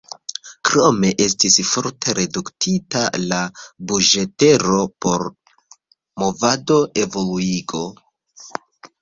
Krome 0.67 1.09
estis 1.25 1.57
forte 1.71 2.15
reduktita 2.19 3.03
la 3.33 3.41
buĝetero 3.91 4.79
por 5.07 5.27
"movada 6.25 6.81
evoluigo". 7.05 7.85